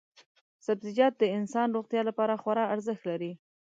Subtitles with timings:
[0.65, 3.31] سبزیجات د انسان روغتیا لپاره خورا ارزښت لري.